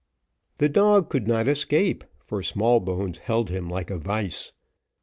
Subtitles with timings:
[0.57, 4.51] The dog could not escape, for Smallbones held him like a vice.